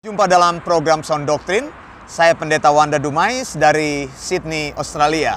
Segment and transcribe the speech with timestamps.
[0.00, 1.68] Jumpa dalam program Sound Doctrine.
[2.08, 5.36] Saya Pendeta Wanda Dumais dari Sydney, Australia.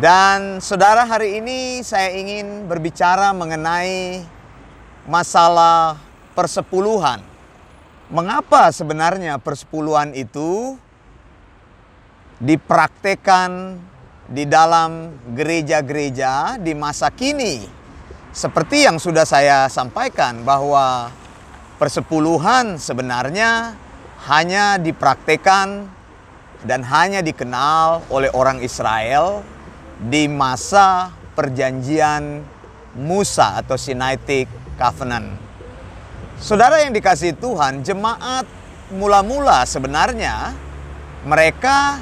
[0.00, 4.24] Dan saudara, hari ini saya ingin berbicara mengenai
[5.04, 6.00] masalah
[6.32, 7.20] persepuluhan.
[8.08, 10.80] Mengapa sebenarnya persepuluhan itu
[12.40, 13.76] dipraktekkan
[14.24, 17.68] di dalam gereja-gereja di masa kini?
[18.32, 21.12] Seperti yang sudah saya sampaikan bahwa
[21.80, 23.72] persepuluhan sebenarnya
[24.28, 25.88] hanya dipraktekkan
[26.68, 29.40] dan hanya dikenal oleh orang Israel
[29.96, 32.44] di masa perjanjian
[33.00, 34.44] Musa atau Sinaitic
[34.76, 35.40] Covenant.
[36.36, 38.44] Saudara yang dikasih Tuhan, jemaat
[38.92, 40.52] mula-mula sebenarnya
[41.24, 41.96] mereka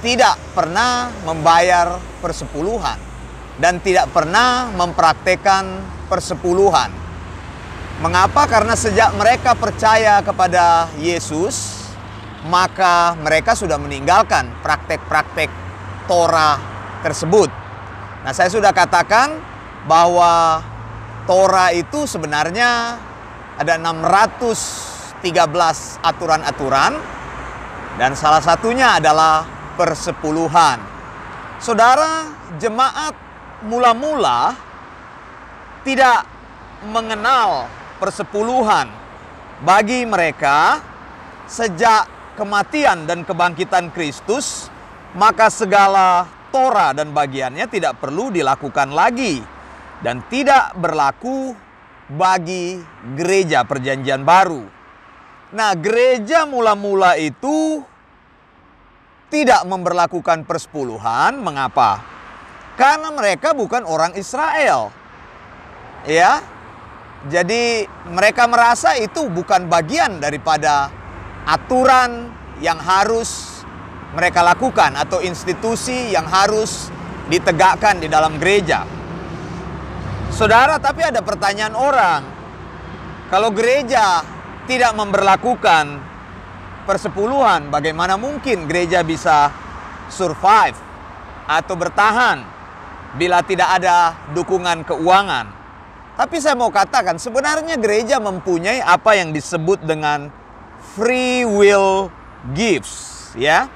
[0.00, 2.96] tidak pernah membayar persepuluhan
[3.60, 5.64] dan tidak pernah mempraktekkan
[6.08, 7.07] persepuluhan.
[7.98, 8.46] Mengapa?
[8.46, 11.82] Karena sejak mereka percaya kepada Yesus,
[12.46, 15.50] maka mereka sudah meninggalkan praktek-praktek
[16.06, 16.62] Torah
[17.02, 17.50] tersebut.
[18.22, 19.42] Nah, saya sudah katakan
[19.90, 20.62] bahwa
[21.26, 23.02] Torah itu sebenarnya
[23.58, 25.18] ada 613
[25.98, 26.94] aturan-aturan
[27.98, 29.42] dan salah satunya adalah
[29.74, 30.78] persepuluhan.
[31.58, 32.30] Saudara,
[32.62, 33.10] jemaat
[33.66, 34.54] mula-mula
[35.82, 36.22] tidak
[36.86, 37.66] mengenal
[37.98, 38.88] persepuluhan
[39.66, 40.78] bagi mereka
[41.50, 42.06] sejak
[42.38, 44.70] kematian dan kebangkitan Kristus
[45.18, 49.42] maka segala Torah dan bagiannya tidak perlu dilakukan lagi
[50.00, 51.52] dan tidak berlaku
[52.08, 52.80] bagi
[53.18, 54.64] gereja perjanjian baru.
[55.52, 57.84] Nah, gereja mula-mula itu
[59.28, 61.40] tidak memperlakukan persepuluhan.
[61.40, 62.00] Mengapa?
[62.76, 64.92] Karena mereka bukan orang Israel.
[66.08, 66.40] Ya,
[67.26, 70.86] jadi mereka merasa itu bukan bagian daripada
[71.42, 72.30] aturan
[72.62, 73.58] yang harus
[74.14, 76.94] mereka lakukan atau institusi yang harus
[77.26, 78.86] ditegakkan di dalam gereja.
[80.30, 82.22] Saudara, tapi ada pertanyaan orang.
[83.34, 84.22] Kalau gereja
[84.70, 85.98] tidak memperlakukan
[86.86, 89.50] persepuluhan, bagaimana mungkin gereja bisa
[90.06, 90.78] survive
[91.50, 92.46] atau bertahan
[93.18, 95.57] bila tidak ada dukungan keuangan?
[96.18, 100.34] Tapi saya mau katakan sebenarnya gereja mempunyai apa yang disebut dengan
[100.98, 102.10] free will
[102.58, 103.70] gifts, ya.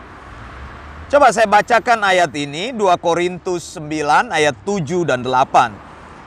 [1.06, 5.70] Coba saya bacakan ayat ini 2 Korintus 9 ayat 7 dan 8.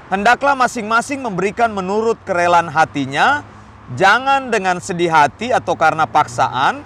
[0.08, 3.44] Hendaklah masing-masing memberikan menurut kerelaan hatinya,
[4.00, 6.80] jangan dengan sedih hati atau karena paksaan,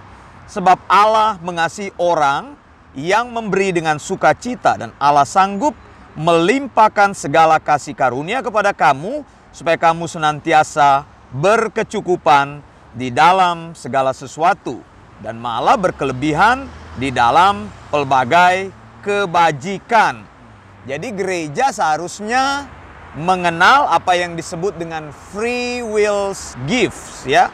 [0.50, 2.58] sebab Allah mengasihi orang
[2.98, 5.78] yang memberi dengan sukacita dan Allah sanggup
[6.18, 9.22] melimpahkan segala kasih karunia kepada kamu
[9.54, 12.66] supaya kamu senantiasa berkecukupan
[12.98, 14.82] di dalam segala sesuatu
[15.22, 16.66] dan malah berkelebihan
[16.98, 18.74] di dalam pelbagai
[19.06, 20.26] kebajikan.
[20.90, 22.66] Jadi gereja seharusnya
[23.14, 26.34] mengenal apa yang disebut dengan free will
[26.66, 27.54] gifts ya.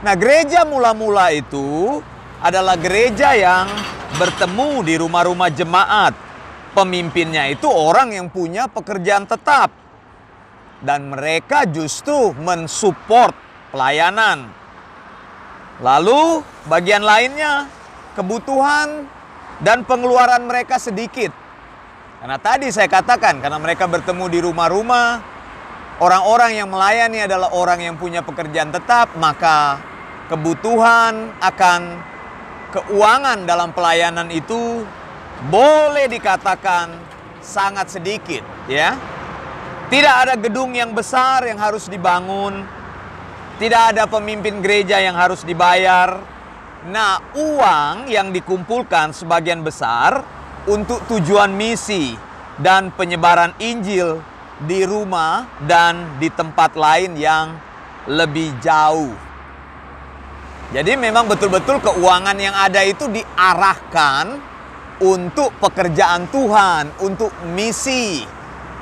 [0.00, 2.00] Nah, gereja mula-mula itu
[2.40, 3.68] adalah gereja yang
[4.16, 6.29] bertemu di rumah-rumah jemaat
[6.72, 9.70] pemimpinnya itu orang yang punya pekerjaan tetap.
[10.80, 13.36] Dan mereka justru mensupport
[13.68, 14.48] pelayanan.
[15.84, 17.68] Lalu bagian lainnya
[18.16, 19.04] kebutuhan
[19.60, 21.32] dan pengeluaran mereka sedikit.
[22.20, 25.20] Karena tadi saya katakan karena mereka bertemu di rumah-rumah,
[26.00, 29.80] orang-orang yang melayani adalah orang yang punya pekerjaan tetap, maka
[30.28, 31.80] kebutuhan akan
[32.76, 34.84] keuangan dalam pelayanan itu
[35.48, 36.92] boleh dikatakan
[37.40, 38.92] sangat sedikit ya.
[39.90, 42.62] Tidak ada gedung yang besar yang harus dibangun.
[43.58, 46.20] Tidak ada pemimpin gereja yang harus dibayar.
[46.86, 50.22] Nah, uang yang dikumpulkan sebagian besar
[50.70, 52.14] untuk tujuan misi
[52.56, 54.22] dan penyebaran Injil
[54.64, 57.56] di rumah dan di tempat lain yang
[58.08, 59.12] lebih jauh.
[60.70, 64.49] Jadi memang betul-betul keuangan yang ada itu diarahkan
[65.00, 68.20] untuk pekerjaan Tuhan, untuk misi,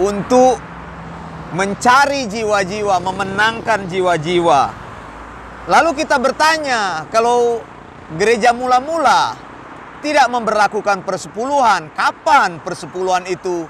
[0.03, 0.59] untuk
[1.55, 4.63] mencari jiwa-jiwa, memenangkan jiwa-jiwa.
[5.71, 7.63] Lalu kita bertanya, kalau
[8.19, 9.39] gereja mula-mula
[10.03, 13.65] tidak memperlakukan persepuluhan, kapan persepuluhan itu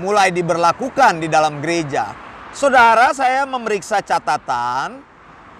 [0.00, 2.16] mulai diberlakukan di dalam gereja?
[2.50, 5.04] Saudara, saya memeriksa catatan,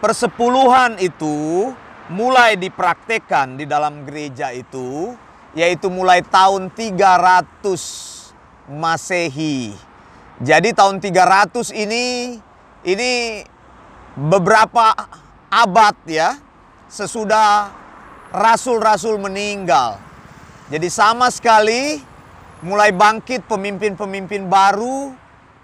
[0.02, 1.70] persepuluhan itu
[2.10, 5.14] mulai dipraktekkan di dalam gereja itu
[5.54, 8.20] yaitu mulai tahun 300
[8.70, 9.74] Masehi.
[10.40, 12.38] Jadi tahun 300 ini
[12.86, 13.42] ini
[14.14, 14.94] beberapa
[15.50, 16.38] abad ya
[16.86, 17.74] sesudah
[18.30, 19.98] rasul-rasul meninggal.
[20.70, 21.98] Jadi sama sekali
[22.62, 25.10] mulai bangkit pemimpin-pemimpin baru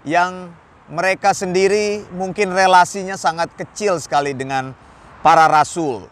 [0.03, 0.51] yang
[0.91, 4.75] mereka sendiri mungkin relasinya sangat kecil sekali dengan
[5.23, 6.11] para rasul.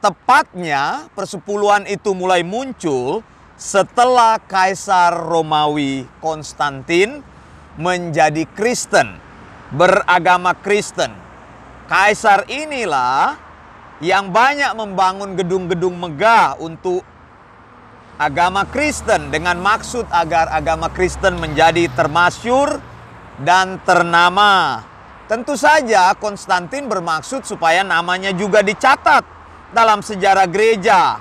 [0.00, 3.20] Tepatnya persepuluhan itu mulai muncul
[3.60, 7.20] setelah Kaisar Romawi Konstantin
[7.76, 9.20] menjadi Kristen,
[9.76, 11.12] beragama Kristen.
[11.84, 13.36] Kaisar inilah
[14.00, 17.04] yang banyak membangun gedung-gedung megah untuk
[18.16, 22.80] agama Kristen dengan maksud agar agama Kristen menjadi termasyur
[23.44, 24.80] dan ternama.
[25.28, 29.39] Tentu saja Konstantin bermaksud supaya namanya juga dicatat
[29.70, 31.18] dalam sejarah gereja.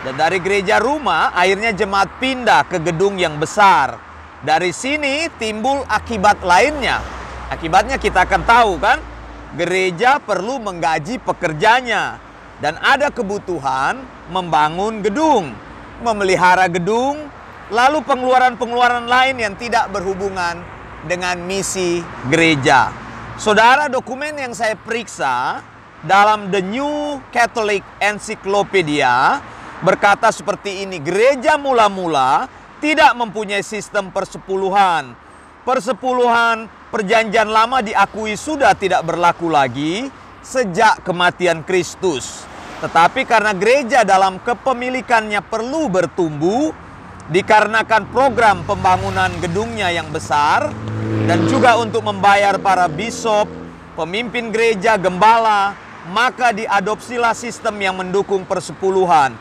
[0.00, 4.00] Dan dari gereja rumah akhirnya jemaat pindah ke gedung yang besar.
[4.40, 7.04] Dari sini timbul akibat lainnya.
[7.52, 8.96] Akibatnya kita akan tahu kan,
[9.58, 12.16] gereja perlu menggaji pekerjanya
[12.64, 14.00] dan ada kebutuhan
[14.32, 15.52] membangun gedung,
[16.00, 17.28] memelihara gedung,
[17.68, 20.64] lalu pengeluaran-pengeluaran lain yang tidak berhubungan
[21.04, 22.92] dengan misi gereja.
[23.40, 25.64] Saudara, dokumen yang saya periksa
[26.00, 29.40] dalam The New Catholic Encyclopedia
[29.84, 32.48] berkata seperti ini, gereja mula-mula
[32.80, 35.12] tidak mempunyai sistem persepuluhan.
[35.60, 40.08] Persepuluhan perjanjian lama diakui sudah tidak berlaku lagi
[40.40, 42.48] sejak kematian Kristus.
[42.80, 46.72] Tetapi karena gereja dalam kepemilikannya perlu bertumbuh,
[47.28, 50.72] dikarenakan program pembangunan gedungnya yang besar,
[51.28, 53.44] dan juga untuk membayar para bisop,
[54.00, 55.76] pemimpin gereja, gembala,
[56.08, 59.36] maka diadopsilah sistem yang mendukung persepuluhan.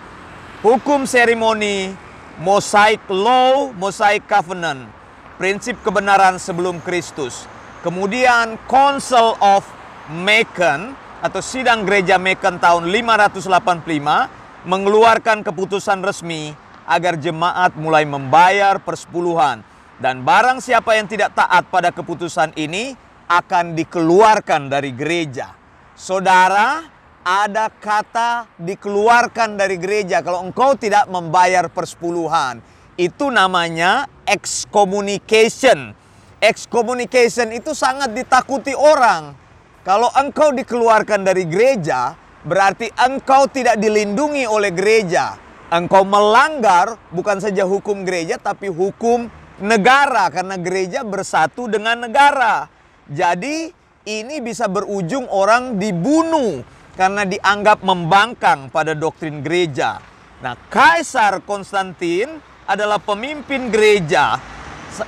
[0.60, 1.96] Hukum seremoni,
[2.44, 4.92] Mosaic Law, Mosaic Covenant,
[5.40, 7.48] prinsip kebenaran sebelum Kristus.
[7.80, 9.64] Kemudian Council of
[10.12, 10.92] Macon
[11.24, 16.52] atau sidang gereja Macon tahun 585 mengeluarkan keputusan resmi
[16.84, 19.64] agar jemaat mulai membayar persepuluhan
[20.00, 22.96] dan barang siapa yang tidak taat pada keputusan ini
[23.28, 25.59] akan dikeluarkan dari gereja.
[26.00, 26.88] Saudara,
[27.28, 32.64] ada kata dikeluarkan dari gereja kalau engkau tidak membayar persepuluhan.
[32.96, 35.92] Itu namanya excommunication.
[36.40, 39.36] Excommunication itu sangat ditakuti orang.
[39.84, 42.16] Kalau engkau dikeluarkan dari gereja,
[42.48, 45.36] berarti engkau tidak dilindungi oleh gereja.
[45.68, 49.28] Engkau melanggar bukan saja hukum gereja, tapi hukum
[49.60, 52.72] negara, karena gereja bersatu dengan negara.
[53.12, 53.79] Jadi,
[54.10, 56.66] ini bisa berujung orang dibunuh
[56.98, 60.02] karena dianggap membangkang pada doktrin gereja.
[60.42, 64.42] Nah, Kaisar Konstantin adalah pemimpin gereja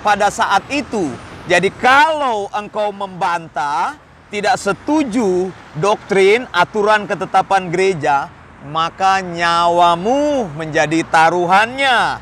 [0.05, 1.09] pada saat itu.
[1.49, 3.97] Jadi kalau engkau membantah,
[4.29, 8.29] tidak setuju doktrin, aturan ketetapan gereja,
[8.69, 12.21] maka nyawamu menjadi taruhannya.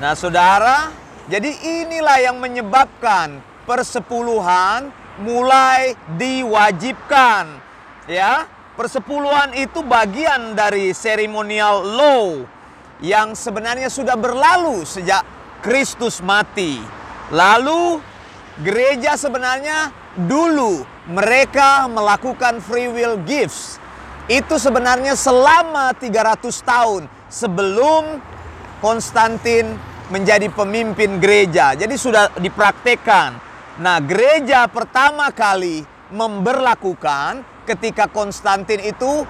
[0.00, 0.90] Nah, Saudara,
[1.30, 1.54] jadi
[1.84, 3.38] inilah yang menyebabkan
[3.68, 7.44] persepuluhan mulai diwajibkan
[8.08, 8.48] ya.
[8.74, 12.42] Persepuluhan itu bagian dari seremonial law
[12.98, 15.22] yang sebenarnya sudah berlalu sejak
[15.62, 16.82] Kristus mati.
[17.30, 18.02] Lalu
[18.66, 19.94] gereja sebenarnya
[20.26, 23.78] dulu mereka melakukan free will gifts.
[24.26, 28.18] Itu sebenarnya selama 300 tahun sebelum
[28.82, 29.78] Konstantin
[30.10, 31.78] menjadi pemimpin gereja.
[31.78, 35.82] Jadi sudah dipraktekkan Nah, gereja pertama kali
[36.14, 39.26] memberlakukan ketika Konstantin itu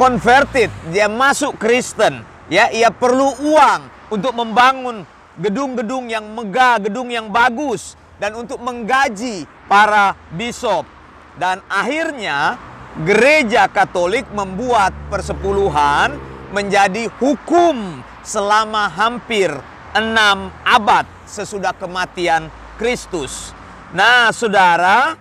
[0.00, 5.04] converted, dia masuk Kristen, ya, ia perlu uang untuk membangun
[5.36, 10.88] gedung-gedung yang megah, gedung yang bagus dan untuk menggaji para bisop.
[11.36, 12.56] Dan akhirnya
[13.04, 16.16] gereja Katolik membuat persepuluhan
[16.48, 19.52] menjadi hukum selama hampir
[19.92, 23.54] enam abad sesudah kematian Kristus.
[23.94, 25.14] Nah, saudara,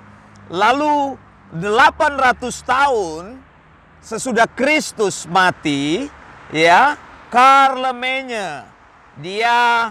[0.50, 1.18] lalu
[1.54, 3.38] 800 tahun
[4.02, 6.10] sesudah Kristus mati,
[6.50, 6.98] ya,
[7.30, 8.70] Karlemenya
[9.22, 9.90] dia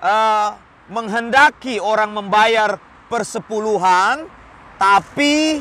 [0.00, 0.50] uh,
[0.88, 2.80] menghendaki orang membayar
[3.12, 4.24] persepuluhan,
[4.80, 5.60] tapi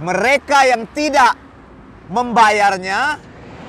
[0.00, 1.36] mereka yang tidak
[2.08, 3.20] membayarnya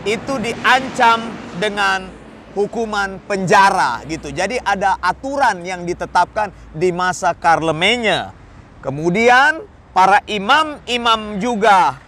[0.07, 2.07] itu diancam dengan
[2.55, 4.31] hukuman penjara gitu.
[4.31, 8.31] Jadi ada aturan yang ditetapkan di masa Karlemenya.
[8.79, 11.99] Kemudian para imam-imam juga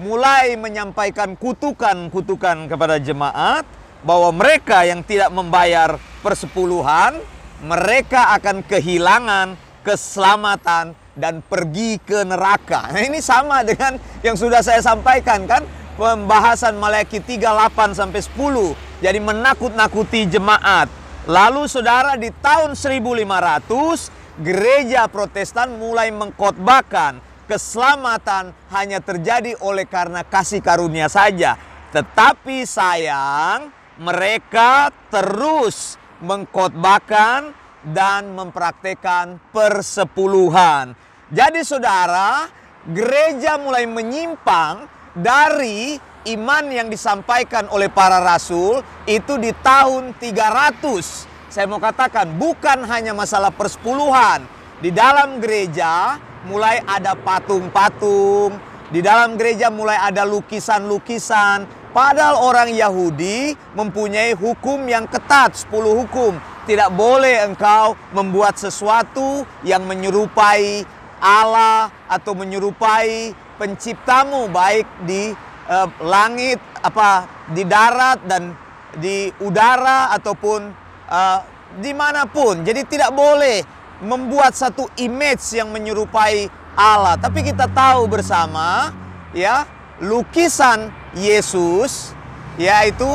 [0.00, 3.68] mulai menyampaikan kutukan-kutukan kepada jemaat
[4.00, 7.20] bahwa mereka yang tidak membayar persepuluhan,
[7.60, 12.88] mereka akan kehilangan keselamatan dan pergi ke neraka.
[12.88, 15.60] Nah, ini sama dengan yang sudah saya sampaikan kan,
[16.00, 18.89] pembahasan Malaki 38 sampai 10.
[19.00, 20.92] Jadi menakut-nakuti jemaat.
[21.24, 30.60] Lalu saudara di tahun 1500 gereja Protestan mulai mengkhotbahkan keselamatan hanya terjadi oleh karena kasih
[30.60, 31.56] karunia saja.
[31.96, 40.92] Tetapi sayang mereka terus mengkhotbahkan dan mempraktekkan persepuluhan.
[41.32, 42.52] Jadi saudara,
[42.84, 44.84] gereja mulai menyimpang
[45.16, 51.48] dari iman yang disampaikan oleh para rasul itu di tahun 300.
[51.48, 54.44] Saya mau katakan bukan hanya masalah persepuluhan.
[54.80, 56.16] Di dalam gereja
[56.48, 58.56] mulai ada patung-patung,
[58.88, 61.68] di dalam gereja mulai ada lukisan-lukisan.
[61.90, 66.38] Padahal orang Yahudi mempunyai hukum yang ketat, 10 hukum.
[66.64, 70.86] Tidak boleh engkau membuat sesuatu yang menyerupai
[71.18, 75.34] Allah atau menyerupai penciptamu baik di
[75.70, 78.50] uh, langit apa di darat dan
[78.98, 80.60] di udara ataupun
[81.06, 81.38] uh,
[81.78, 82.66] di mana pun.
[82.66, 83.62] Jadi tidak boleh
[84.02, 87.14] membuat satu image yang menyerupai Allah.
[87.14, 88.90] Tapi kita tahu bersama
[89.30, 89.62] ya
[90.02, 92.16] lukisan Yesus
[92.58, 93.06] yaitu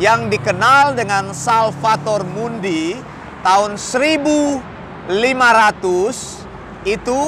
[0.00, 2.96] yang dikenal dengan Salvator Mundi
[3.44, 5.12] tahun 1500
[6.88, 7.20] itu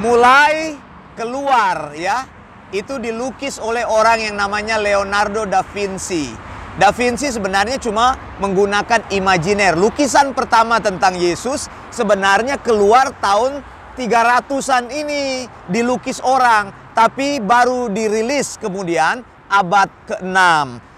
[0.00, 0.80] mulai
[1.12, 2.24] keluar ya
[2.70, 6.30] itu dilukis oleh orang yang namanya Leonardo da Vinci.
[6.78, 9.74] Da Vinci sebenarnya cuma menggunakan imajiner.
[9.74, 13.60] Lukisan pertama tentang Yesus sebenarnya keluar tahun
[13.98, 20.38] 300-an ini dilukis orang, tapi baru dirilis kemudian abad ke-6.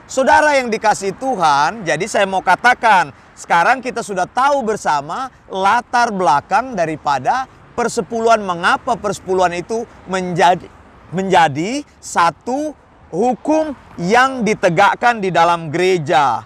[0.07, 6.76] Saudara yang dikasih Tuhan, jadi saya mau katakan, sekarang kita sudah tahu bersama latar belakang
[6.76, 10.69] daripada persepuluhan mengapa persepuluhan itu menjadi
[11.12, 12.73] menjadi satu
[13.12, 16.42] hukum yang ditegakkan di dalam gereja.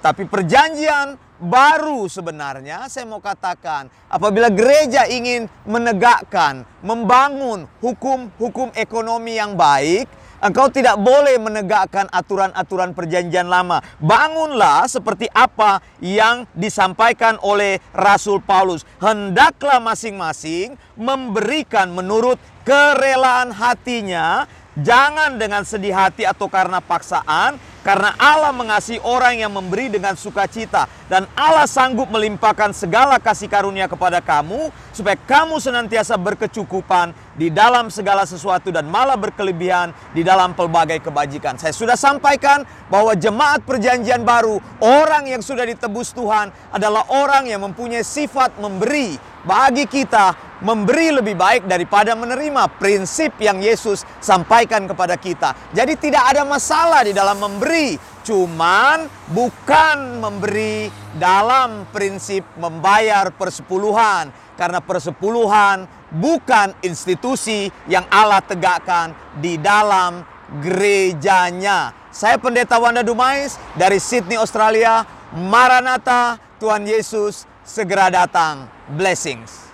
[0.00, 9.56] Tapi perjanjian baru sebenarnya saya mau katakan apabila gereja ingin menegakkan, membangun hukum-hukum ekonomi yang
[9.56, 10.04] baik,
[10.40, 13.84] Engkau tidak boleh menegakkan aturan-aturan perjanjian lama.
[14.00, 18.88] Bangunlah seperti apa yang disampaikan oleh Rasul Paulus.
[19.04, 28.52] Hendaklah masing-masing memberikan menurut kerelaan hatinya, jangan dengan sedih hati atau karena paksaan, karena Allah
[28.52, 34.68] mengasihi orang yang memberi dengan sukacita dan Allah sanggup melimpahkan segala kasih karunia kepada kamu
[34.92, 41.56] supaya kamu senantiasa berkecukupan di dalam segala sesuatu dan malah berkelebihan di dalam pelbagai kebajikan.
[41.56, 47.64] Saya sudah sampaikan bahwa jemaat perjanjian baru, orang yang sudah ditebus Tuhan adalah orang yang
[47.64, 55.16] mempunyai sifat memberi bagi kita memberi lebih baik daripada menerima prinsip yang Yesus sampaikan kepada
[55.16, 55.56] kita.
[55.72, 64.78] Jadi tidak ada masalah di dalam memberi, cuman bukan memberi dalam prinsip membayar persepuluhan karena
[64.84, 70.20] persepuluhan bukan institusi yang Allah tegakkan di dalam
[70.60, 71.94] gerejanya.
[72.10, 75.06] Saya pendeta Wanda Dumais dari Sydney, Australia.
[75.30, 78.66] Maranatha, Tuhan Yesus segera datang.
[78.98, 79.69] Blessings.